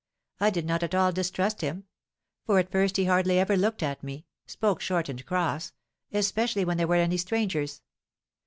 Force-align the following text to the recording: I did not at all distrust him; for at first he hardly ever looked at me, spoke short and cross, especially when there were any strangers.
I 0.39 0.49
did 0.49 0.65
not 0.65 0.81
at 0.81 0.95
all 0.95 1.11
distrust 1.11 1.61
him; 1.61 1.83
for 2.43 2.57
at 2.57 2.71
first 2.71 2.97
he 2.97 3.05
hardly 3.05 3.37
ever 3.37 3.55
looked 3.55 3.83
at 3.83 4.01
me, 4.01 4.25
spoke 4.47 4.81
short 4.81 5.09
and 5.09 5.23
cross, 5.23 5.73
especially 6.11 6.65
when 6.65 6.77
there 6.77 6.87
were 6.87 6.95
any 6.95 7.17
strangers. 7.17 7.83